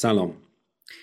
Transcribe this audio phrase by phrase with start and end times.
[0.00, 0.36] سلام.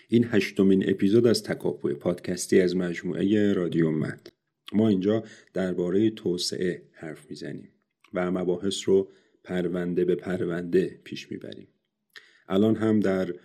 [0.07, 4.27] این هشتمین اپیزود از تکاپوی پادکستی از مجموعه رادیو مد
[4.73, 5.23] ما اینجا
[5.53, 7.69] درباره توسعه حرف می‌زنیم
[8.13, 9.11] و مباحث رو
[9.43, 11.67] پرونده به پرونده پیش می‌بریم.
[12.49, 13.35] الان هم در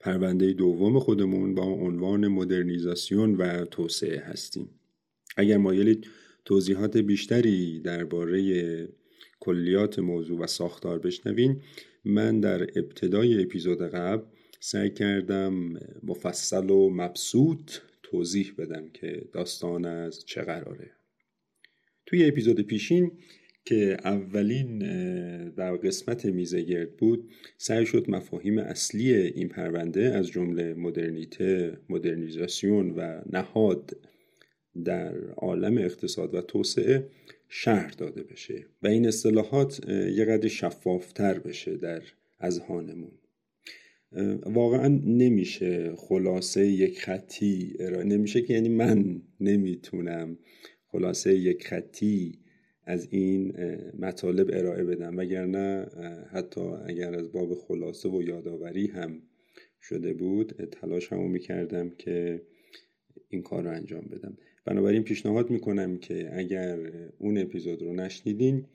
[0.00, 4.68] پرونده دوم خودمون با عنوان مدرنیزاسیون و توسعه هستیم.
[5.36, 6.06] اگر مایلید
[6.44, 8.88] توضیحات بیشتری درباره
[9.40, 11.60] کلیات موضوع و ساختار بشنوین
[12.04, 14.22] من در ابتدای اپیزود قبل
[14.68, 20.90] سعی کردم مفصل و مبسوط توضیح بدم که داستان از چه قراره.
[22.06, 23.12] توی اپیزود پیشین
[23.64, 24.78] که اولین
[25.50, 33.20] در قسمت میزگرد بود سعی شد مفاهیم اصلی این پرونده از جمله مدرنیته، مدرنیزاسیون و
[33.32, 33.96] نهاد
[34.84, 37.08] در عالم اقتصاد و توسعه
[37.48, 42.02] شهر داده بشه و این اصطلاحات یه قدر شفافتر بشه در
[42.40, 43.12] اذهانمون.
[44.46, 50.38] واقعا نمیشه خلاصه یک خطی نمیشه که یعنی من نمی‌تونم
[50.86, 52.38] خلاصه یک خطی
[52.84, 53.56] از این
[53.98, 55.16] مطالب ارائه بدم.
[55.16, 55.86] وگرنه
[56.30, 59.22] حتی اگر از باب خلاصه و یادآوری هم
[59.80, 62.42] شده بود تلاش همو می‌کردم که
[63.28, 64.36] این کار رو انجام بدم.
[64.64, 66.78] بنابراین پیشنهاد می‌کنم که اگر
[67.18, 68.66] اون اپیزود رو نشنیدین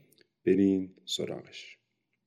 [0.45, 1.78] برین سراغش.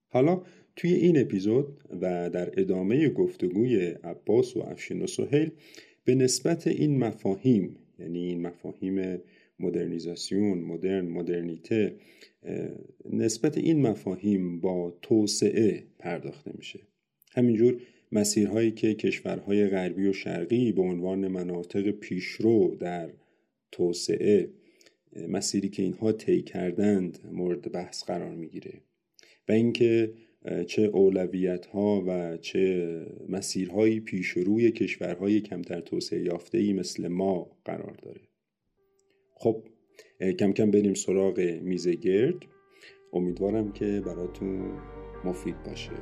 [0.08, 0.42] حالا
[0.76, 5.50] توی این اپیزود و در ادامه گفتگوی عباس و افشین و سهیل
[6.04, 9.18] به نسبت این مفاهیم یعنی این مفاهیم
[9.60, 11.96] مدرنیزاسیون مدرن مدرنیته
[13.12, 16.80] نسبت این مفاهیم با توسعه پرداخته میشه.
[17.32, 17.80] همینجور
[18.12, 23.10] مسیرهایی که کشورهای غربی و شرقی به عنوان مناطق پیشرو در
[23.72, 24.50] توسعه
[25.28, 28.72] مسیری که اینها طی کردند مورد بحث قرار می‌گیره.
[29.48, 30.12] و اینکه
[30.66, 37.56] چه اولویت ها و چه مسیرهایی پیش روی کشورهای کمتر توسعه یافته ای مثل ما
[37.64, 38.20] قرار داره.
[39.34, 39.64] خب
[40.38, 42.36] کم کم بریم سراغ میزه گرد.
[43.12, 44.80] امیدوارم که براتون
[45.24, 45.92] مفید باشه.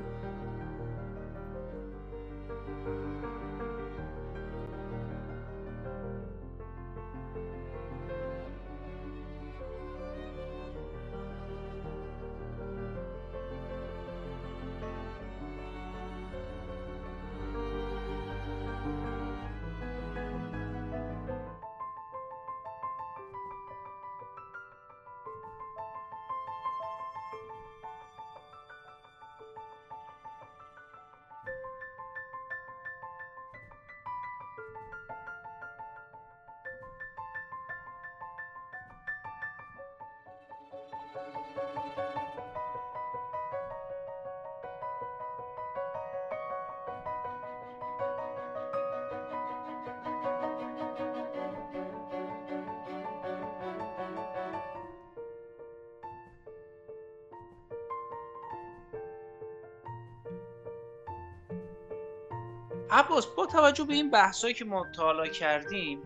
[62.92, 66.02] عباس با توجه به این بحثایی که مطالعه کردیم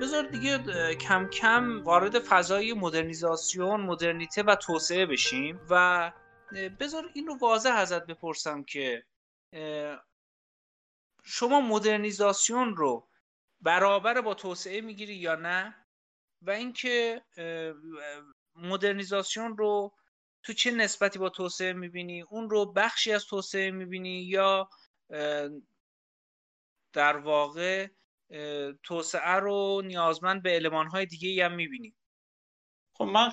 [0.00, 0.58] بذار دیگه
[0.94, 6.12] کم کم وارد فضای مدرنیزاسیون مدرنیته و توسعه بشیم و
[6.80, 9.04] بذار این رو واضح ازت بپرسم که
[11.24, 13.08] شما مدرنیزاسیون رو
[13.60, 15.74] برابر با توسعه می‌گیری یا نه؟
[16.42, 17.22] و اینکه
[18.56, 19.92] مدرنیزاسیون رو
[20.42, 24.68] تو چه نسبتی با توسعه می‌بینی؟ اون رو بخشی از توسعه می‌بینی یا
[26.94, 27.86] در واقع
[28.82, 31.96] توسعه رو نیازمند به علمانهای دیگه هم می‌بینیم.
[32.96, 33.32] خب من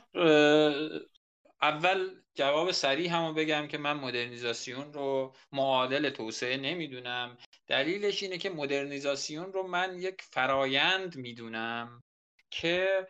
[1.61, 7.37] اول جواب سریع همو بگم که من مدرنیزاسیون رو معادل توسعه نمی‌دونم.
[7.67, 12.03] دلیلش اینه که مدرنیزاسیون رو من یک فرایند می‌دونم
[12.51, 13.07] که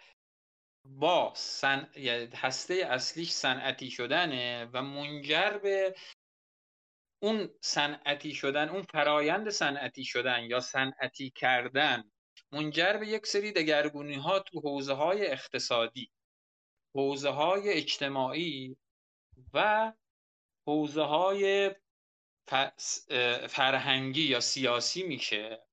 [0.85, 1.89] با سن...
[2.35, 5.95] هسته اصلیش صنعتی شدنه و منجر به
[7.23, 12.11] اون صنعتی شدن اون فرایند صنعتی شدن یا صنعتی کردن
[12.51, 16.11] منجر به یک سری دگرگونی ها تو حوزه های اقتصادی
[16.95, 18.77] حوزه های اجتماعی
[19.53, 19.91] و
[20.67, 21.71] حوزه های
[23.49, 25.65] فرهنگی یا سیاسی میشه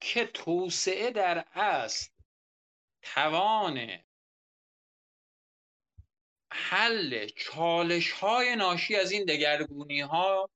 [0.00, 2.10] که توسعه در اصل
[3.02, 3.98] توان
[6.52, 10.50] حل چالش های ناشی از این دگرگونی ها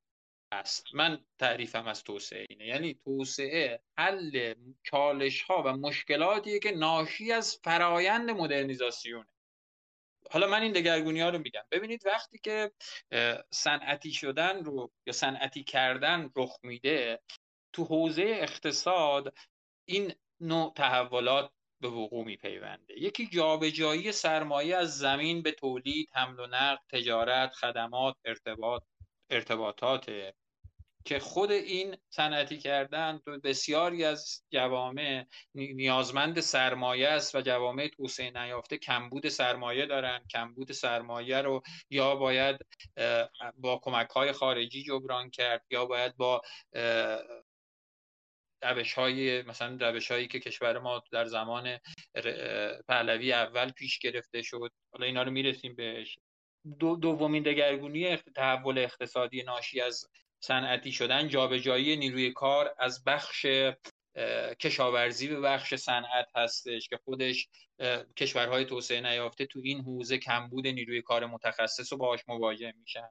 [0.52, 0.86] است.
[0.94, 2.66] من تعریفم از توسعه اینه.
[2.66, 9.28] یعنی توسعه حل چالش ها و مشکلاتی که ناشی از فرایند مدرنیزاسیونه.
[10.30, 11.64] حالا من این دگرگونی ها رو میگم.
[11.70, 12.72] ببینید وقتی که
[13.50, 17.22] صنعتی شدن رو یا صنعتی کردن رخ میده
[17.72, 19.34] تو حوزه اقتصاد
[19.88, 21.52] این نوع تحولات
[21.90, 23.00] به وقوع میپیونده.
[23.00, 28.82] یکی جابجایی سرمایه از زمین به تولید حمل و نقل تجارت خدمات ارتباط
[29.30, 30.10] ارتباطات
[31.04, 35.24] که خود این صنعتی کردن تو بسیاری از جوامع
[35.54, 40.20] نیازمند سرمایه است و جوامع توسعه نیافته کمبود سرمایه دارن.
[40.30, 42.56] کمبود سرمایه رو یا باید
[43.56, 46.42] با کمک های خارجی جبران کرد یا باید با
[48.62, 51.78] روش های مثلا روش هایی که کشور ما در زمان
[52.88, 54.72] پهلوی اول پیش گرفته شد.
[54.92, 56.18] حالا اینا رو می‌رسیم بهش.
[56.80, 60.08] دومین دگرگونی تحول اقتصادی ناشی از
[60.40, 63.46] صنعتی شدن جابجایی نیروی کار از بخش
[64.60, 67.48] کشاورزی به بخش صنعت هستش که خودش
[68.16, 73.08] کشورهای توسعه نیافته تو این حوزه کمبود نیروی کار متخصص و باهاش مواجه میشن.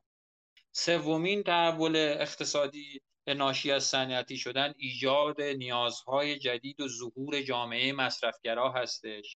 [0.72, 3.02] سومین تحول اقتصادی
[3.34, 9.38] ناشی از صنعتی شدن ایجاد نیازهای جدید و ظهور جامعه مصرفگرا هستش.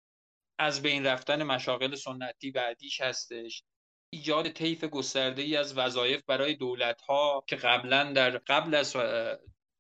[0.60, 3.64] از بین رفتن مشاغل سنتی بعدیش هستش.
[4.10, 8.96] ایجاد طیف گسترده ای از وظایف برای دولت ها که قبلا در قبل از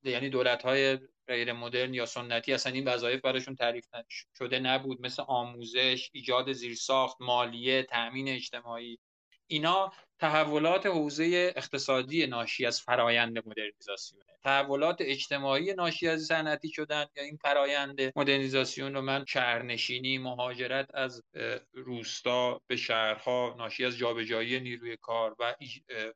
[0.03, 3.85] یعنی دولت های غیر مدرن یا سنتی اصلا این وظایف براشون تعریف
[4.37, 5.01] شده نبود.
[5.01, 8.99] مثل آموزش ایجاد زیرساخت مالیه تأمین اجتماعی.
[9.47, 17.23] اینا تحولات حوزه اقتصادی ناشی از فرایند مدرنیزاسیون تحولات اجتماعی ناشی از صنعتی شدن یا
[17.23, 21.23] این فرایند مدرنیزاسیون رو من شهرنشینی مهاجرت از
[21.73, 25.55] روستا به شهرها ناشی از جابجایی نیروی کار و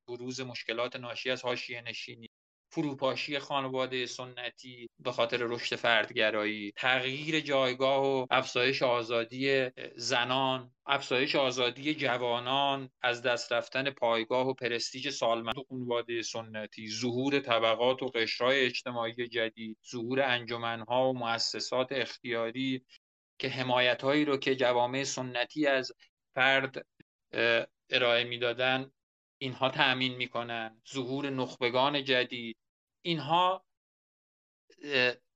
[0.07, 2.29] بروز مشکلات ناشی از حاشیه نشینی
[2.71, 11.95] فروپاشی خانواده سنتی به خاطر رشد فردگرایی تغییر جایگاه و افزایش آزادی زنان افزایش آزادی
[11.95, 19.27] جوانان از دست رفتن پایگاه و پرستیج سالمند خانواده سنتی ظهور طبقات و قشرهای اجتماعی
[19.27, 22.85] جدید ظهور انجمنها و مؤسسات اختیاری
[23.39, 25.91] که حمایت هایی رو که جوامع سنتی از
[26.35, 26.85] فرد
[27.89, 28.91] ارائه می‌دادن.
[29.41, 30.81] اینها تأمین می‌کنن.
[30.93, 32.57] ظهور نخبگان جدید.
[33.01, 33.65] اینها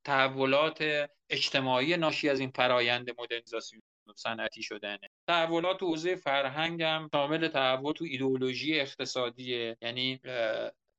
[0.04, 3.82] تحولات اجتماعی ناشی از این فرایند مدرنیزاسیون
[4.16, 5.10] صنعتی شدنه.
[5.28, 9.78] تحولات تو حوزه فرهنگ هم شامل تحول تو ایدئولوژی اقتصادیه.
[9.82, 10.20] یعنی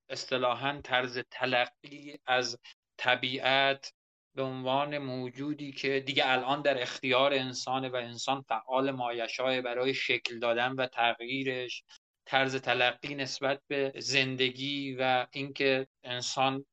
[0.08, 2.58] اصطلاحا طرز تلقی از
[2.96, 3.92] طبیعت
[4.34, 10.38] به عنوان موجودی که دیگه الان در اختیار انسانه و انسان فعال مایشای برای شکل
[10.38, 11.84] دادن و تغییرش.
[12.26, 16.64] طرز تلقی نسبت به زندگی و اینکه انسان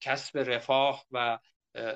[0.00, 1.38] کسب رفاه و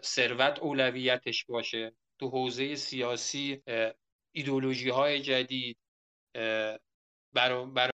[0.03, 3.62] ثروت اولویتش باشه تو حوزه سیاسی
[4.32, 5.79] ایدولوژی های جدید
[7.32, 7.93] برای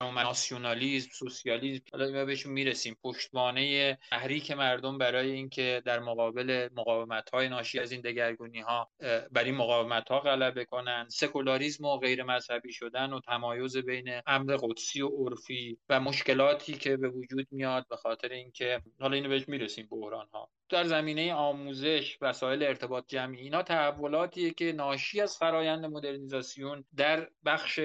[0.00, 2.96] ناسیونالیزم سوسیالیسم حالا بهشون می‌رسیم.
[3.04, 8.90] پشتوانه تحریک مردم برای اینکه در مقابل مقاومت های ناشی از این دگرگونی ها
[9.32, 11.06] بر این مقاومت ها غلبه کنن.
[11.08, 16.96] سکولاریسم و غیر مذهبی شدن و تمایز بین امر قدسی و عرفی و مشکلاتی که
[16.96, 22.18] به وجود میاد به خاطر اینکه حالا اینو بهش می‌رسیم بحران ها در زمینه آموزش
[22.20, 27.80] وسایل ارتباط جمعی اینا تحولاتیه که ناشی از فرایند مدرنیزاسیون در بخش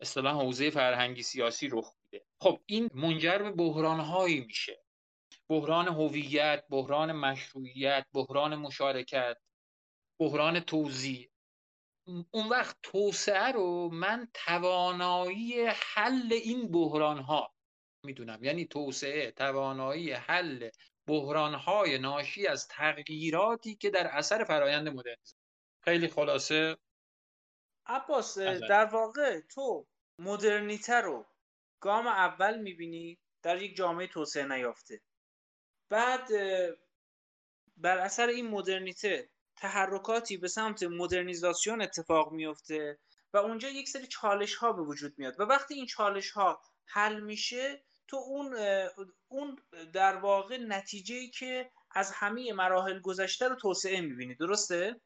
[0.00, 2.24] اصطلاح حوزه فرهنگی سیاسی رخ میده.
[2.40, 4.82] خب این منجر به بحرانهایی میشه.
[5.48, 9.36] بحران هویت بحران مشروعیت بحران مشارکت
[10.20, 11.30] بحران توزیع.
[12.30, 17.54] اون وقت توسعه رو من توانایی حل این بحران ها
[18.04, 18.44] می‌دونم.
[18.44, 20.68] یعنی توسعه توانایی حل
[21.06, 25.36] بحران های ناشی از تغییراتی که در اثر فرایند مدرنیزم.
[25.80, 26.76] خیلی خلاصه.
[27.86, 29.86] عباس در واقع تو
[30.18, 31.26] مدرنیته رو
[31.80, 35.00] گام اول می‌بینی در یک جامعه توسعه نیافته.
[35.88, 36.28] بعد
[37.76, 42.98] بر اثر این مدرنیته تحرکاتی به سمت مدرنیزاسیون اتفاق میفته
[43.32, 45.40] و اونجا یک سری چالش ها به وجود میاد.
[45.40, 48.56] و وقتی این چالش ها حل میشه تو اون
[49.28, 49.58] اون
[49.92, 55.00] در واقع نتیجه که از همه مراحل گذشته رو توسعه می‌بینی درسته؟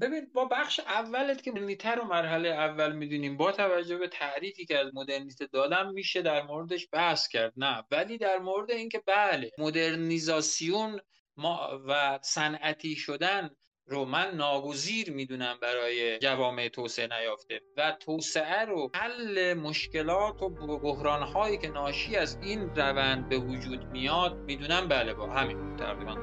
[0.00, 4.78] ببین با بخش اولت که مدرنیته رو مرحله اول می‌دونیم با توجه به تعریفی که
[4.78, 7.52] از مدرنیته دادم میشه در موردش بحث کرد.
[7.56, 11.00] نه ولی در مورد اینکه بله مدرنیزاسیون
[11.36, 13.50] ما و صنعتی شدن
[13.86, 20.48] رو من ناگزیر می‌دونم برای جوامع توسعه نیافته و توسعه رو حل مشکلات و
[20.78, 26.14] بحران هایی که ناشی از این روند به وجود میاد می‌دونم؟ بله با همین تقریبا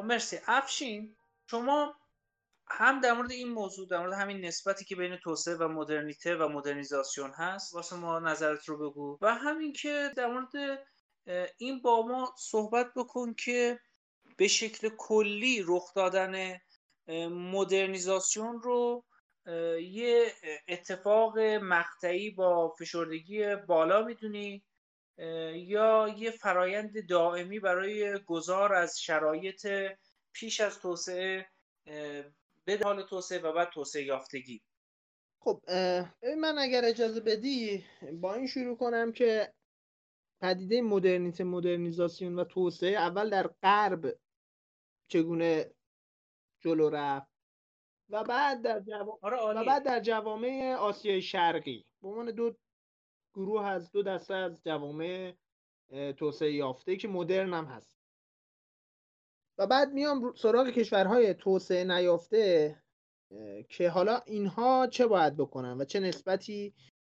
[0.00, 0.38] مرسی.
[0.46, 1.16] افشین
[1.50, 1.94] شما
[2.66, 6.48] هم در مورد این موضوع در مورد همین نسبتی که بین توسعه و مدرنیته و
[6.48, 9.18] مدرنیزاسیون هست واسه ما نظرت رو بگو.
[9.20, 10.78] و همین که در مورد
[11.58, 13.80] این با ما صحبت بکن که
[14.36, 16.58] به شکل کلی رخ دادن
[17.30, 19.04] مدرنیزاسیون رو
[19.80, 20.32] یه
[20.68, 24.64] اتفاق مقطعی با فشردگی بالا می‌دونی.
[25.54, 29.66] یا یه فرایند دائمی برای گذار از شرایط
[30.32, 31.46] پیش از توسعه
[32.64, 34.62] به حال توسعه و بعد توسعه یافتگی.
[35.38, 35.60] خب
[36.38, 39.52] من اگر اجازه بدی با این شروع کنم که
[40.40, 44.18] پدیده مدرنیته مدرنیزاسیون و توسعه اول در غرب
[45.08, 45.74] چگونه
[46.60, 47.32] جلو رفت
[48.08, 49.18] و بعد در جوام...
[49.22, 51.86] آره و بعد در جوامع آسیای شرقی.
[52.02, 52.56] به عنوان دو
[53.34, 55.34] گروه از دو دسته از جوامع
[56.16, 57.98] توسعه یافته که مدرن هم هست.
[59.58, 62.82] و بعد میام سراغ کشورهای توسعه نیافته
[63.68, 66.74] که حالا اینها چه باید بکنن و چه نسبتی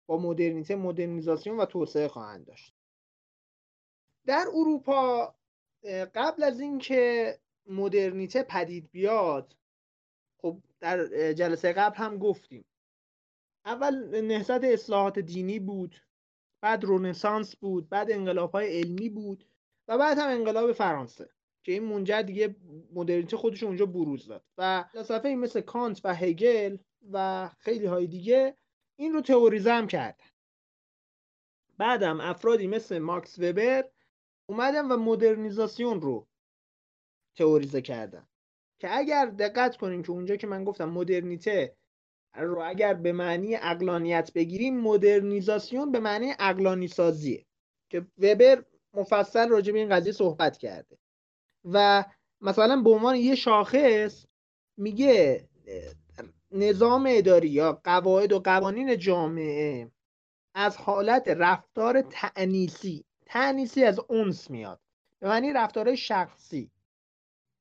[0.06, 2.74] با مدرنیته مدرنیزاسیون و توسعه خواهند داشت.
[4.26, 5.36] در اروپا
[6.16, 7.34] قبل از اینکه
[7.66, 9.56] مدرنیته پدید بیاد
[10.38, 12.66] خب در جلسه قبل هم گفتیم
[13.66, 15.96] اول نهضت اصلاحات دینی بود
[16.62, 19.46] بعد رونسانس بود بعد انقلاب های علمی بود
[19.88, 21.30] و بعد هم انقلاب فرانسه
[21.64, 22.56] که این منجر دیگه
[22.94, 24.46] مدرنیته خودش اونجا بروز داد.
[24.58, 26.78] و فلسفه مثل کانت و هگل
[27.12, 28.58] و خیلی های دیگه
[28.96, 30.26] این رو تئوریزه هم کردن.
[31.78, 33.90] بعدم افرادی مثل ماکس وبر
[34.46, 36.28] اومدن و مدرنیزاسیون رو
[37.36, 38.28] تئوریزه کردن
[38.80, 41.78] که اگر دقت کنیم که اونجا که من گفتم مدرنیته
[42.36, 47.46] رو اگر به معنی اقلانیت بگیریم مدرنیزاسیون به معنی اقلانی سازیه
[47.90, 48.64] که وبر
[48.94, 50.98] مفصل راجع به این قضیه صحبت کرده.
[51.66, 52.06] و
[52.42, 54.26] مثلا به عنوان یه شاخص
[54.78, 55.48] میگه
[56.52, 59.92] نظام اداری یا قواعد و قوانین جامعه
[60.54, 64.80] از حالت رفتار تعنیسی تعنیسی از اونس میاد.
[65.20, 66.72] به معنی رفتار شخصی.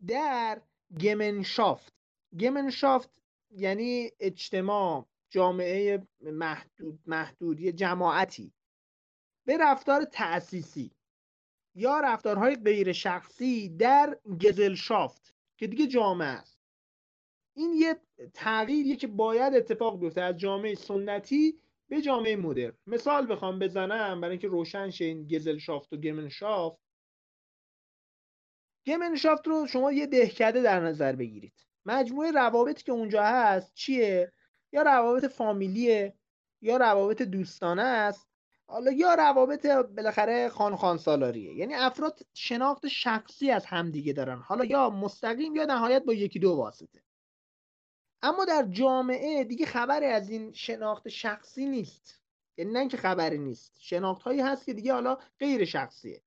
[0.07, 0.61] در
[1.01, 1.93] گمنشافت.
[2.41, 3.22] گمنشافت
[3.53, 8.53] یعنی اجتماع جامعه محدود محدود یه جماعتی.
[9.47, 10.91] به رفتار تأسیسی
[11.75, 16.59] یا رفتارهای غیر شخصی در گزلشافت که دیگه جامعه است.
[17.57, 18.01] این یه
[18.35, 20.21] تغییریه که باید اتفاق بیفته.
[20.21, 22.73] از جامعه سنتی به جامعه مدرن.
[22.87, 26.83] مثال بخوام بزنم برای اینکه روشن شه این گزلشافت و گمنشافت.
[28.87, 31.67] گمنشافت رو شما یه دهکده در نظر بگیرید.
[31.87, 34.33] مجموعه روابطی که اونجا هست چیه؟
[34.73, 36.15] یا روابط فامیلیه
[36.61, 38.29] یا روابط دوستانه است.
[38.67, 41.55] حالا یا روابط بالاخره خان خان سالاریه.
[41.55, 44.39] یعنی افراد شناخت شخصی از همدیگه دارن.
[44.39, 47.03] حالا یا مستقیم یا نهایت با یکی دو واسطه.
[48.23, 52.21] اما در جامعه دیگه خبری از این شناخت شخصی نیست.
[52.57, 53.77] یعنی نه اینکه خبری نیست.
[53.79, 56.23] شناخت هایی هست که دیگه حالا غیر شخصیه.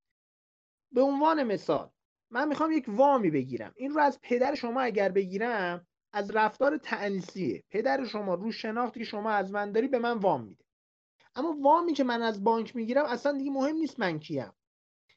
[0.92, 1.90] به عنوان مثال
[2.30, 3.72] من می‌خوام یک وامی بگیرم.
[3.76, 9.06] این رو از پدر شما اگر بگیرم از رفتار تعنیسیه پدر شما رو شناختی که
[9.06, 10.64] شما از من داری به من وام میده.
[11.34, 14.52] اما وامی که من از بانک می‌گیرم اصلا دیگه مهم نیست من کیم.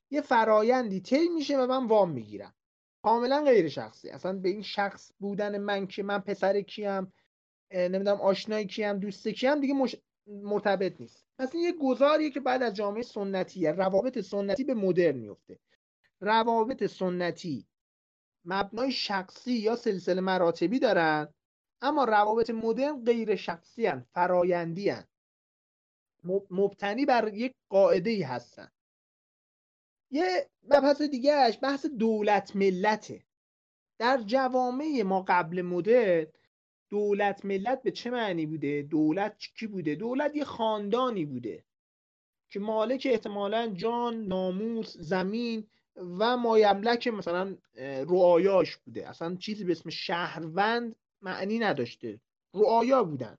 [0.10, 2.56] یه فرایندی طی میشه و من وام می‌گیرم.
[3.04, 4.10] کاملا غیر شخصی.
[4.10, 7.14] اصلا به این شخص بودن من که من پسر کیم
[7.72, 9.96] نمی‌دونم آشنای کیم دوست کیم دیگه مش...
[10.28, 11.26] مرتبط نیست.
[11.40, 15.60] پس این یه گذاریه که بعد از جامعه سنتیه روابط سنتی به مدرن میفته.
[16.22, 17.68] روابط سنتی
[18.46, 21.34] مبنای شخصی یا سلسله مراتبی دارن
[21.82, 24.06] اما روابط مدرن غیر شخصی هن.
[24.14, 25.08] فرایندی هن.
[26.50, 28.72] مبتنی بر یک قاعده ای هستن
[30.12, 33.26] یه مبحث دیگهش بحث دولت ملته
[34.00, 36.28] در جوامع ما قبل مدرن
[36.90, 41.66] دولت ملت به چه معنی بوده دولت کی بوده دولت یه خاندانی بوده
[42.50, 47.58] که مالک احتمالا جان ناموس زمین و مایملک مثلا
[48.10, 49.10] رعایاش بوده.
[49.10, 52.20] اصلا چیزی به اسم شهروند معنی نداشته.
[52.54, 53.38] رعایا بودن.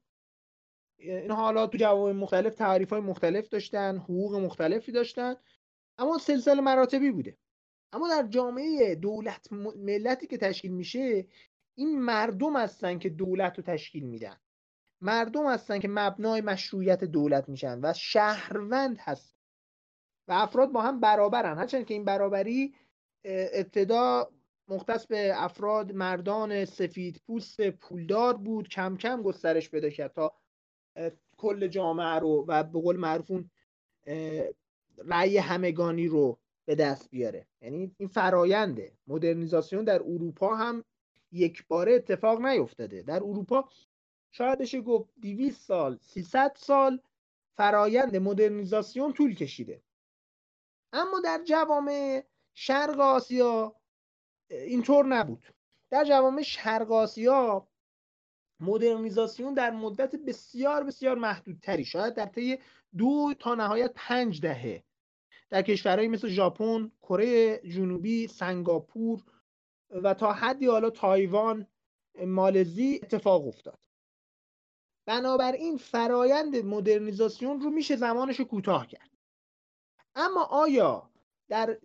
[0.99, 5.35] این حالا تو جواب مختلف تعریف های مختلف داشتن حقوق مختلفی داشتن.
[5.99, 7.37] اما سلسله مراتبی بوده.
[7.93, 11.27] اما در جامعه دولت ملتی که تشکیل میشه
[11.75, 14.37] این مردم هستن که دولت رو تشکیل میدن.
[15.01, 19.40] مردم هستن که مبنای مشروعیت دولت میشن و شهروند هست
[20.31, 21.59] و افراد با هم برابرن.
[21.59, 22.75] هرچند که این برابری
[23.25, 24.31] ابتدا
[24.69, 30.33] مختص به افراد مردان سفید پوست پولدار بود کم کم گسترش پیدا کرد تا
[31.37, 33.51] کل جامعه رو و به قول معروفون
[35.05, 37.47] رأی همگانی رو به دست بیاره.
[37.63, 40.85] یعنی این فراینده مدرنیزاسیون در اروپا هم
[41.33, 43.03] یک باره اتفاق نیفتاده.
[43.03, 43.69] در اروپا
[44.33, 47.01] شاید بشه گفت 200 سال 300 سال
[47.57, 49.83] فرایند مدرنیزاسیون طول کشیده.
[50.93, 53.77] اما در جوامع شرق آسیا
[54.51, 55.47] اینطور نبود
[55.91, 57.69] در جوامع شرق آسیا
[58.61, 62.59] مدرنیزاسیون در مدت بسیار بسیار محدودتری شاید در طی
[62.97, 64.85] دو تا نهایت پنج دهه
[65.51, 69.25] در کشورهایی مثل ژاپن، کره جنوبی، سنگاپور
[69.91, 71.67] و تا حدی حالا تایوان،
[72.27, 73.79] مالزی اتفاق افتاد.
[75.07, 79.10] بنابراین فرایند مدرنیزاسیون رو میشه زمانش کوتاه کرد.
[80.15, 81.11] اما آیا
[81.49, 81.79] در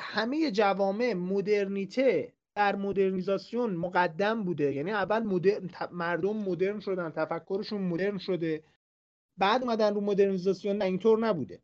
[0.00, 8.18] همه جوامع مدرنیته در مدرنیزاسیون مقدم بوده؟ یعنی اول مدرن مردم مدرن شدن تفکرشون مدرن
[8.18, 8.62] شده
[9.36, 11.62] بعد اومدن رو مدرنیزاسیون نه اینطور نبوده.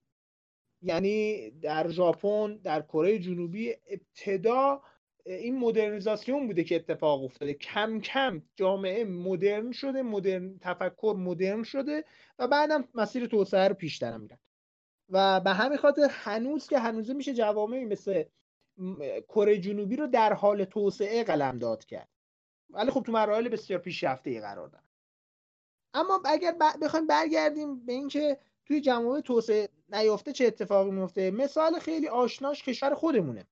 [0.83, 4.83] یعنی در ژاپن در کره جنوبی ابتدا
[5.26, 7.55] این مدرنیزاسیون بوده که اتفاق افتاده.
[7.55, 12.05] کم کم جامعه مدرن شده مدرن تفکر مدرن شده
[12.38, 14.38] و بعدم مسیر توسعه رو پیش میرن.
[15.11, 18.25] و به همین خاطر هنوز که هنوز میشه جوامعی مثل
[19.29, 22.09] کره جنوبی رو در حال توسعه قلمداد کرد.
[22.70, 24.85] ولی خب تو مراحل بسیار پیشرفته ای قرار دارن
[25.94, 32.09] اما اگر بخوایم برگردیم به اینکه توی جوامع توسعه نیافته چه اتفاقی میفته مثال خیلی
[32.09, 33.46] آشناش کشور خودمونه.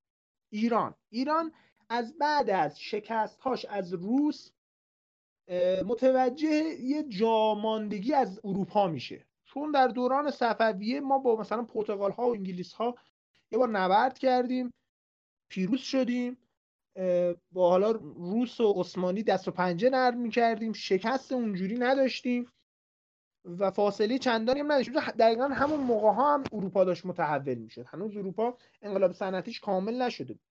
[0.51, 0.94] ایران.
[1.11, 1.53] ایران
[1.88, 4.51] از بعد از شکستهاش از روس
[5.87, 9.27] متوجه یه جاماندگی از اروپا میشه.
[9.59, 12.94] چون در دوران صفویه ما با مثلا پرتغال ها و انگلیس ها
[13.51, 14.73] یه بار نبرد کردیم
[15.51, 16.38] پیروز شدیم
[17.53, 22.53] با حالا روس و عثمانی دست و پنجه نرم می‌کردیم شکست اونجوری نداشتیم
[23.44, 25.01] و فاصله چندانی هم نداشتیم.
[25.01, 27.87] دقیقا همون موقع ها هم اروپا داشت متحول می‌شد.
[27.87, 30.42] هنوز اروپا انقلاب صنعتیش کامل نشده بود.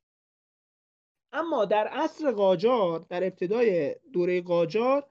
[1.34, 5.10] اما در عصر قاجار در ابتدای دوره قاجار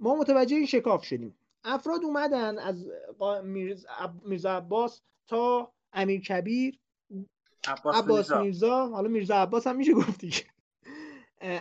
[0.00, 1.38] ما متوجه این شکاف شدیم.
[1.64, 2.86] افراد اومدن از
[4.24, 6.78] میرزا عباس تا امیر کبیر
[7.68, 8.86] عباس, عباس میرزا.
[8.88, 10.30] حالا میرزا عباس هم میشه گفتی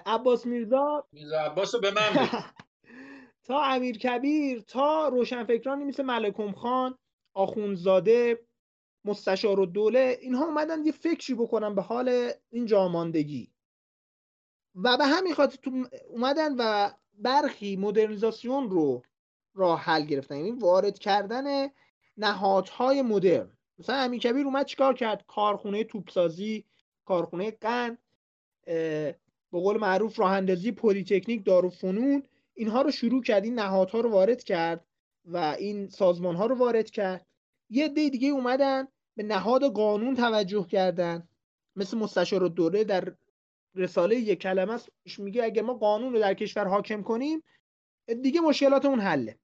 [0.06, 2.30] عباس میرزا میرزا عباس رو به من
[3.48, 6.98] تا امیر کبیر تا روشنفکرانی مثل ملکم خان
[7.34, 8.46] آخونزاده
[9.06, 13.52] مستشار و دوله اینها اومدن یه فکری بکنن به حال این جاماندگی.
[14.76, 15.58] و به همین خاطر
[16.08, 19.04] اومدن و برخی مدرنیزاسیون رو
[19.54, 20.36] راه حل گرفتن.
[20.36, 21.70] یعنی وارد کردن
[22.18, 23.52] نهادهای مدرن.
[23.80, 26.66] مثلا امین کبیر اومد چیکار کرد؟ کارخونه توپسازی
[27.06, 27.98] کارخونه قند
[29.52, 33.44] به قول معروف راه اندازی پلیتکنیک داروفنون اینها رو شروع کرد.
[33.44, 34.86] این نهادها رو وارد کرد
[35.26, 37.26] و این سازمان ها رو وارد کرد.
[37.70, 41.28] یه دی دیگه اومدن به نهاد قانون توجه کردن.
[41.76, 43.14] مثل مستشار دوره در
[43.76, 47.44] رساله یک کلمه است میگه اگه ما قانون رو در کشور حاکم کنیم
[48.22, 49.38] دیگه مشکلاتمون حله.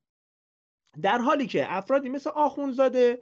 [1.01, 3.21] در حالی که افرادی مثل آخونزاده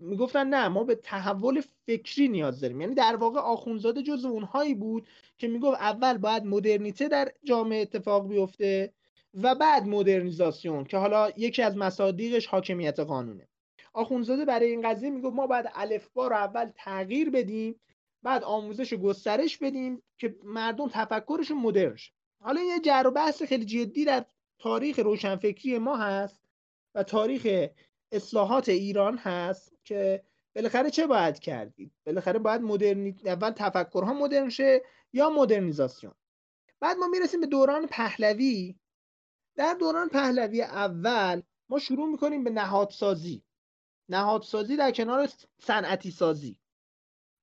[0.00, 2.80] می‌گفتن نه ما به تحول فکری نیاز داریم.
[2.80, 5.06] یعنی در واقع آخونزاده جز اونهایی بود
[5.38, 8.92] که می‌گفت اول باید مدرنیته در جامعه اتفاق بیفته
[9.42, 13.48] و بعد مدرنیزاسیون که حالا یکی از مصادیقش حاکمیت قانونه.
[13.92, 17.80] آخونزاده برای این قضیه می‌گفت ما باید الفبا رو اول تغییر بدیم
[18.22, 21.96] بعد آموزش گسترش بدیم که مردم تفکرشون مدرن
[22.40, 24.24] حالا یه جر و بحث خیلی جدی در
[24.58, 26.41] تاریخ روشنفکری ما هست.
[26.94, 27.70] و تاریخ
[28.12, 30.24] اصلاحات ایران هست که
[30.54, 36.14] بالاخره چه باید کردید؟ بالاخره باید مدرنی اول تفکرها مدرن شه یا مدرنیزاسیون؟
[36.80, 38.78] بعد ما می‌رسیم به دوران پهلوی.
[39.56, 43.42] در دوران پهلوی اول ما شروع می‌کنیم به نهادسازی.
[44.08, 45.28] نهادسازی در کنار
[45.58, 46.58] صنعتی سازی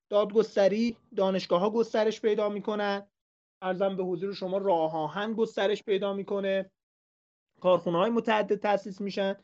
[0.10, 3.08] دادگستری دانشگاه ها گسترش پیدا می‌کنن.
[3.62, 6.72] ارزم به حضور شما راه آهن گسترش پیدا می‌کنه.
[7.60, 9.36] کارخونه های متعدد تاسیس میشن.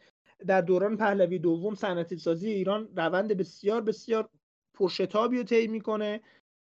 [0.48, 4.30] در دوران پهلوی دوم صنعتی سازی ایران روند بسیار بسیار
[4.74, 6.22] پرشتابی رو طی می‌کنه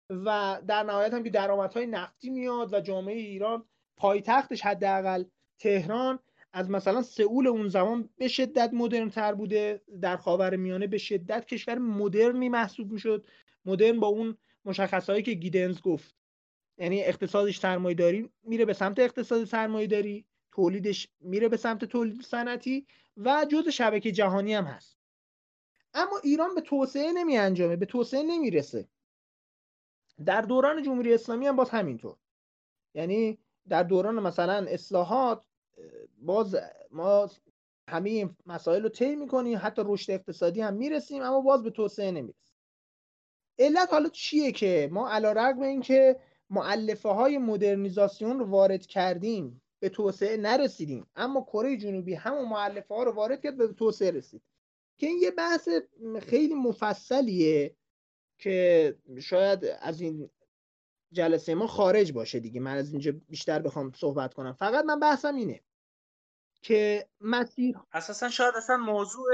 [0.10, 3.66] و در نهایت هم که درآمدهای نفتی میاد و جامعه ایران
[3.98, 5.24] پایتختش حداقل
[5.60, 6.20] تهران
[6.54, 9.82] از مثلا سئول اون زمان به شدت مدرن تر بوده.
[10.02, 13.28] در خاور میانه به شدت کشور مدرنی محسوب می‌شد.
[13.66, 16.16] مدرن با اون مشخصهایی که گیدنز گفت.
[16.78, 20.26] یعنی اقتصادش سرمایه‌داری میره به سمت اقتصاد سرمایه‌داری.
[20.58, 24.98] تولیدش میره به سمت تولید صنعتی و جز شبکه جهانی هم هست.
[25.94, 28.88] اما ایران به توسعه نمی انجامه به توسعه نمی‌رسه
[30.26, 32.18] در دوران جمهوری اسلامی هم باز همینطور.
[32.94, 33.38] یعنی
[33.70, 35.46] در دوران مثلا اصلاحات
[36.18, 36.56] باز
[36.92, 37.30] ما
[37.90, 42.12] همه این مسائل رو طی می‌کنیم حتی رشد اقتصادی هم می‌رسیم اما باز به توسعه
[42.12, 42.56] نمی‌رسیم
[43.60, 46.20] علت حالا چیه که ما علا رقم این که
[47.04, 51.08] های مدرنیزاسیون رو وارد کردیم به توسعه نرسیدیم.
[51.16, 54.42] اما کره جنوبی همون معلفه ها رو وارد کرد به توسعه رسید.
[54.98, 55.70] که این یه بحث
[56.22, 57.76] خیلی مفصلیه
[58.38, 60.30] که شاید از این
[61.12, 62.60] جلسه ما خارج باشه دیگه.
[62.60, 64.54] من از اینجا بیشتر بخوام صحبت کنم.
[64.54, 65.64] فقط من بحثم اینه
[66.62, 69.32] که مسیر اساسا شاید اصلا موضوع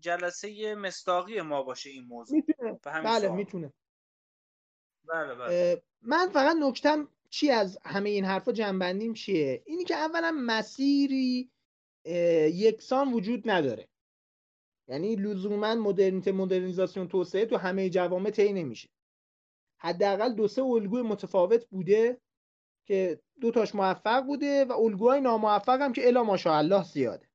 [0.00, 2.36] جلسه مستاقی ما باشه این موضوع.
[2.36, 2.78] می‌تونه.
[2.84, 3.72] بله می‌تونه.
[5.04, 5.82] بله بله.
[6.02, 11.50] من فقط نکتم چی از همه این حرفا جنبندیم چیه؟ اینی که اولا مسیری
[12.54, 13.88] یکسان وجود نداره.
[14.88, 18.88] یعنی لزوما مدرنیته مدرنیزاسیون توسعه تو همه جوامع طی نمیشه.
[19.78, 22.20] حداقل دو سه الگوی متفاوت بوده
[22.86, 27.28] که دو تاش موفق بوده و الگوهای ناموفق هم که الا ماشاءالله زیاده.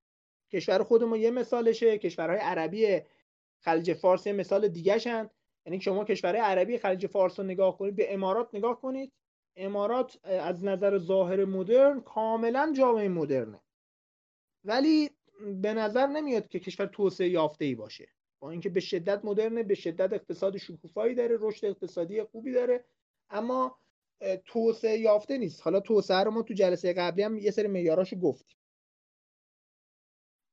[0.54, 3.02] کشور خودمون یه مثالشه کشورهای عربی
[3.60, 5.30] خلیج فارس یه مثال دیگهشن.
[5.66, 9.14] یعنی شما کشورهای عربی خلیج فارس رو نگاه کنید به امارات نگاه کنید.
[9.56, 13.62] امارات از نظر ظاهر مدرن کاملا جامعه مدرنه.
[14.64, 15.10] ولی
[15.62, 18.08] به نظر نمیاد که کشور توسعه یافته ای باشه.
[18.40, 22.86] با اینکه به شدت مدرنه به شدت اقتصاد شکوفایی داره رشد اقتصادی خوبی داره.
[23.30, 23.80] اما
[24.46, 25.62] توسعه یافته نیست.
[25.62, 28.58] حالا توسعه رو ما تو جلسه قبلی هم یه سری معیاراشو گفتیم.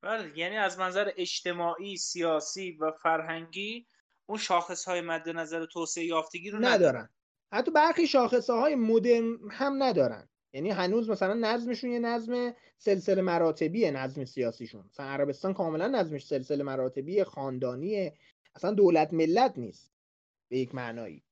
[0.01, 3.87] بله یعنی از منظر اجتماعی سیاسی و فرهنگی
[4.27, 7.09] اون شاخص های مد نظر توسعه یافتگی رو ندارن, ندارن.
[7.53, 10.29] حتی برخی شاخصه های مدرن هم ندارن.
[10.53, 14.85] یعنی هنوز مثلا نظمشون یه نظم سلسله مراتبیه نظم سیاسیشون.
[14.91, 18.15] مثلا عربستان کاملا نظمش سلسله مراتبی خاندانیه.
[18.55, 19.93] اصلا دولت ملت نیست
[20.49, 21.23] به یک معنایی.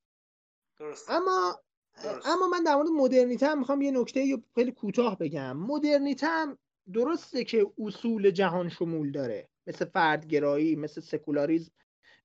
[0.78, 1.10] درست.
[1.10, 1.60] اما
[2.24, 5.56] اما من در مورد مدرنیته هم می‌خوام یه نکته خیلی کوتاه بگم.
[5.56, 6.58] مدرنیته هم
[6.92, 9.48] درسته که اصول جهان شمول داره.
[9.66, 11.72] مثل فردگرایی مثل سکولاریزم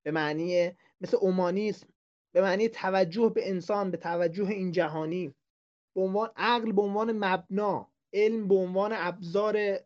[0.04, 1.88] به معنی مثل اومانیسم.
[2.32, 5.34] به معنی توجه به انسان به توجه این جهانی.
[5.96, 9.80] به عنوان عقل به عنوان مبنا علم به عنوان ابزار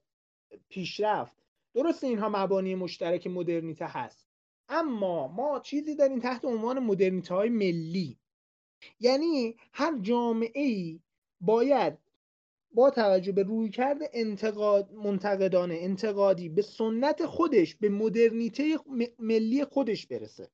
[0.70, 1.36] پیشرفت.
[1.74, 4.28] درست اینها مبانی مشترک مدرنیته هست.
[4.70, 8.18] اما ما چیزی داریم تحت عنوان مدرنیته های ملی.
[9.00, 11.00] یعنی هر جامعه ای
[11.42, 11.98] باید
[12.72, 18.80] با توجه به روی کرده انتقاد منتقدانه انتقادی به سنت خودش به مدرنیته
[19.20, 20.50] ملی خودش برسه.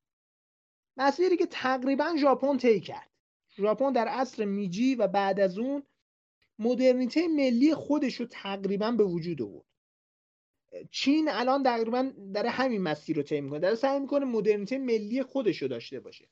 [0.98, 3.12] مسیری که تقریبا ژاپن طی کرد.
[3.58, 5.84] ژاپن در عصر میجی و بعد از اون
[6.60, 9.66] مدرنیته ملی خودش رو تقریبا به وجود آورد.
[10.92, 13.60] چین الان تقریبا داره همین مسیر رو طی می‌کنه.
[13.60, 16.30] داره سعی می‌کنه مدرنیته ملی خودش رو داشته باشه.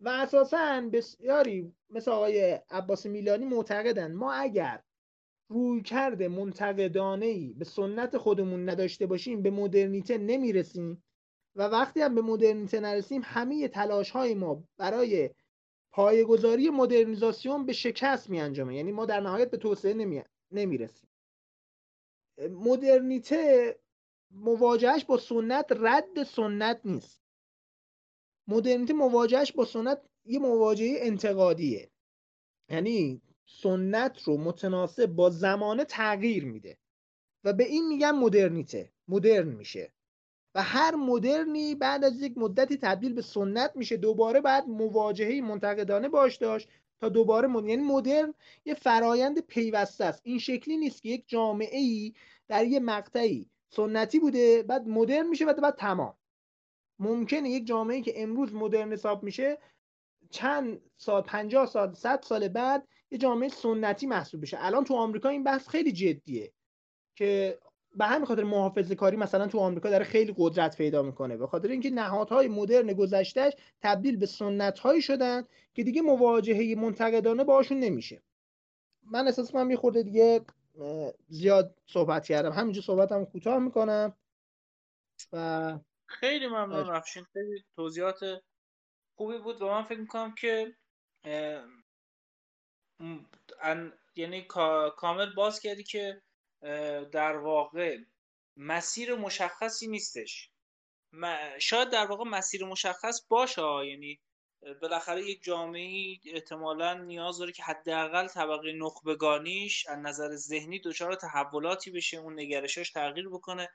[0.00, 4.82] و اساسا بسیاری مثل آقای عباس میلانی معتقدن ما اگر
[5.48, 11.04] روی کرده منتقدانه ای به سنت خودمون نداشته باشیم به مدرنیته نمی‌رسیم.
[11.56, 15.30] و وقتی هم به مدرنیته نرسیم همه تلاش های ما برای
[15.92, 18.76] پایگذاری مدرنیزاسیون به شکست می انجامه.
[18.76, 20.22] یعنی ما در نهایت به توسعه نمی...
[20.50, 21.08] نمی‌رسیم.
[22.50, 23.76] مدرنیته
[24.30, 27.22] مواجهش با سنت رد سنت نیست.
[28.48, 31.90] مدرنیته مواجهش با سنت یه مواجهه انتقادیه.
[32.68, 36.78] یعنی سنت رو متناسب با زمانه تغییر میده.
[37.44, 39.92] و به این میگن مدرنیته مدرن میشه.
[40.54, 46.08] و هر مدرنی بعد از یک مدتی تبدیل به سنت میشه دوباره بعد مواجهه منتقدانه
[46.08, 46.68] باش داشت
[47.00, 50.20] تا دوباره مدرن یعنی مدرن یه فرایند پیوسته است.
[50.24, 52.14] این شکلی نیست که یک جامعه ای
[52.48, 56.14] در یه مقطعی سنتی بوده بعد مدرن میشه و بعد تمام.
[56.98, 59.58] ممکنه یک جامعه که امروز مدرن حساب میشه
[60.30, 64.56] چند سال 50 سال 100 سال بعد یه جامعه سنتی محسوب بشه.
[64.60, 66.52] الان تو آمریکا این بحث خیلی جدیه
[67.16, 67.58] که
[67.96, 71.36] به همین خاطر محافظه کاری مثلا تو آمریکا داره خیلی قدرت پیدا می‌کنه.
[71.36, 77.44] به خاطر اینکه نهادهای مدرن گذشتهش تبدیل به سنت هایی شدن که دیگه مواجهه منتقدانه
[77.44, 78.22] باشون نمیشه.
[79.02, 80.40] من احساس می‌کنم یه خورده دیگه
[81.28, 82.52] زیاد صحبت کردم.
[82.52, 84.16] همینجا صحبتم کوتاه می‌کنم.
[85.32, 87.24] و خیلی ممنون افشین.
[87.32, 88.42] خیلی توضیحات
[89.16, 90.76] خوبی بود و من فکر می‌کنم که
[94.16, 94.46] یعنی
[94.96, 96.22] کامل باز کردی که
[97.12, 97.98] در واقع
[98.56, 100.50] مسیر مشخصی نیستش.
[101.58, 104.20] شاید در واقع مسیر مشخص باشه یعنی
[104.82, 111.90] بالاخره یک جامعه احتمالا نیاز داره که حداقل طبقه نخبگانیش از نظر ذهنی دچار تحولاتی
[111.90, 113.68] بشه اون نگرشش تغییر بکنه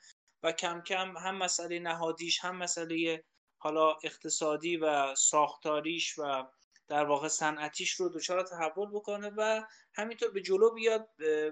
[0.44, 3.24] و کم کم هم مسئله نهادیش هم مسئله
[3.58, 6.44] حالا اقتصادی و ساختاریش و
[6.90, 9.62] در واقع صنعتیش رو دچار تحول بکنه و
[9.94, 11.10] همینطور به جلو بیاد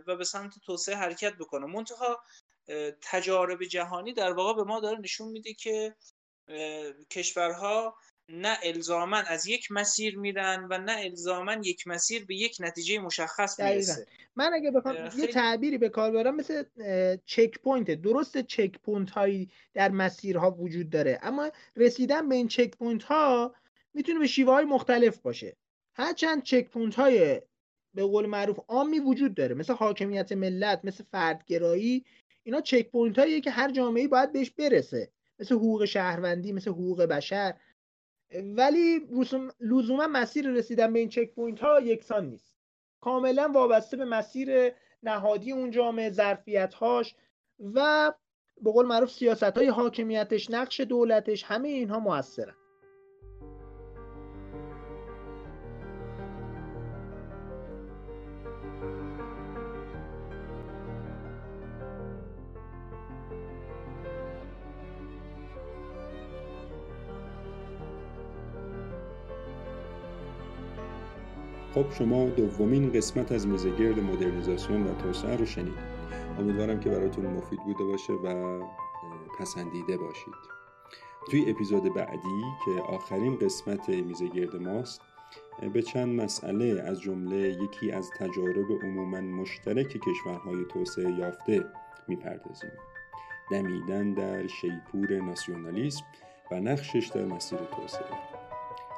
[0.07, 1.65] و به سمت توسعه حرکت بکنه.
[1.65, 2.23] منتها
[3.01, 5.95] تجارب جهانی در واقع به ما داره نشون میده که
[7.11, 7.97] کشورها
[8.29, 13.59] نه الزاما از یک مسیر میرن و نه الزاما یک مسیر به یک نتیجه مشخص
[13.59, 14.07] می‌رسه.
[14.35, 15.21] من اگه بخوام خیلی...
[15.21, 16.63] یه تعبیری به کار برم مثل
[17.25, 23.55] checkpoint درست checkpoint هایی در مسیرها وجود داره اما رسیدن به این checkpoint ها
[23.97, 25.57] می‌تونه به شیوه های مختلف باشه.
[25.93, 27.41] هرچند checkpoint های
[27.93, 32.05] به قول معروف عامی وجود داره مثل حاکمیت ملت مثل فردگرایی
[32.43, 35.11] اینا checkpoint که هر جامعه باید بهش برسه.
[35.39, 37.53] مثل حقوق شهروندی مثل حقوق بشر.
[38.55, 39.07] ولی
[39.59, 42.55] لزوما مسیر رسیدن به این چک پوینت ها یکسان نیست.
[43.01, 44.71] کاملا وابسته به مسیر
[45.03, 47.15] نهادی اون جامعه ظرفیت هاش
[47.59, 48.13] و
[48.61, 52.55] به قول معروف سیاست های حاکمیتش نقش دولتش همه اینها موثرن.
[71.77, 75.77] خب شما دومین قسمت از میزگرد مدرنیزاسیون و توسعه رو شنید
[76.39, 78.59] امیدوارم که براتون مفید بوده باشه و
[79.39, 80.33] پسندیده باشید.
[81.31, 85.01] توی اپیزود بعدی که آخرین قسمت میزگرد ماست
[85.73, 91.65] به چند مسئله از جمله یکی از تجارب عموما مشترک کشورهای توسعه یافته
[92.07, 92.71] می‌پردازیم.
[93.51, 96.03] دمیدن در شیپور ناسیونالیسم
[96.51, 98.36] و نقشش در مسیر توسعه.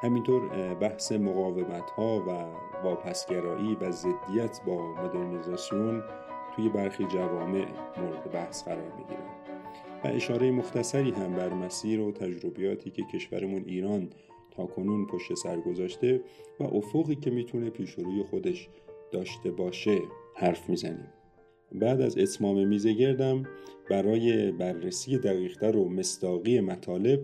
[0.02, 2.32] همینطور بحث مقاومت ها و
[2.84, 6.04] واپسگرایی و ضدیت با مدرنیزاسیون
[6.56, 7.66] توی برخی جوامع
[7.98, 9.30] مورد بحث قرار می‌گیرن
[10.04, 14.10] و اشاره مختصری هم بر مسیر و تجربیاتی که کشورمون ایران
[14.52, 16.22] تا کنون پشت سر گذاشته
[16.60, 18.70] و افقی که می‌تونه پیش روی خودش
[19.12, 20.00] داشته باشه
[20.36, 21.08] حرف می‌زنیم.
[21.72, 23.44] بعد از اتمام میزه گردم
[23.90, 27.20] برای بررسی دقیقتر و مستاقی مطالب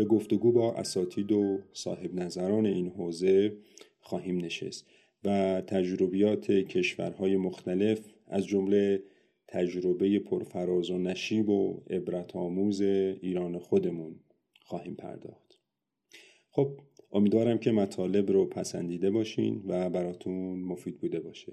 [0.00, 3.56] به گفتگو با اساتید و صاحب نظران این حوزه
[4.00, 4.86] خواهیم نشست
[5.24, 9.02] و تجربیات کشورهای مختلف از جمله
[9.48, 14.20] تجربه پرفراز و نشیب و عبرت آموز ایران خودمون
[14.64, 15.60] خواهیم پرداخت.
[16.50, 16.80] خب
[17.12, 21.52] امیدوارم که مطالب رو پسندیده باشین و براتون مفید بوده باشه.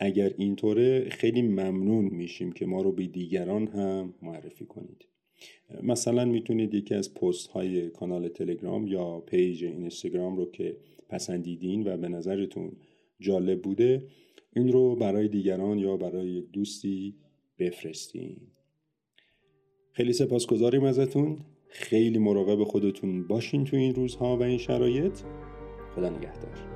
[0.00, 5.09] اگر اینطوره خیلی ممنون میشیم که ما رو به دیگران هم معرفی کنید.
[5.82, 10.76] مثلا می‌تونید یکی از پست های کانال تلگرام یا پیج اینستاگرام رو که
[11.08, 12.72] پسندیدین و به نظرتون
[13.20, 14.06] جالب بوده
[14.56, 17.14] این رو برای دیگران یا برای یک دوستی
[17.58, 18.36] بفرستین.
[19.92, 21.38] خیلی سپاسگزاریم ازتون.
[21.68, 25.18] خیلی مراقب خودتون باشین تو این روزها و این شرایط.
[25.94, 26.69] خدا نگهدار.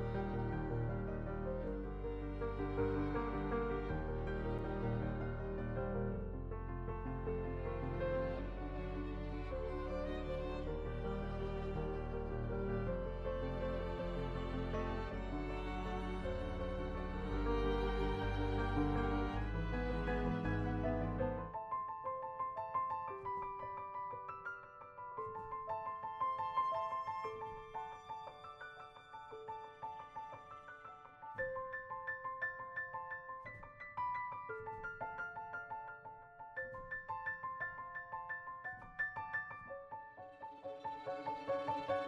[41.23, 42.04] Música